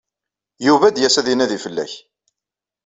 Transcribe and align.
Yuba 0.65 0.85
ad 0.87 0.93
d-yas 0.95 1.15
ad 1.19 1.27
inadi 1.33 1.59
fell-ak. 1.65 1.93